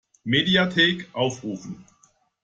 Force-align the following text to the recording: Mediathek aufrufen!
Mediathek 0.25 1.09
aufrufen! 1.13 1.85